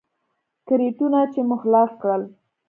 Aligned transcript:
کرېټونه 0.67 1.19
چې 1.33 1.39
مو 1.47 1.55
خلاص 1.61 1.91
کړل. 2.01 2.21